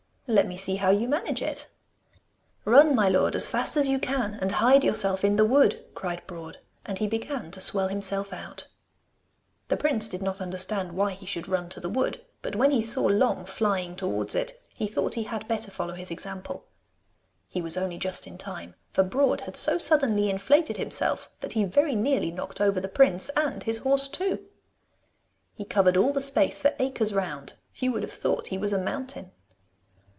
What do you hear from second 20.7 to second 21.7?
himself that he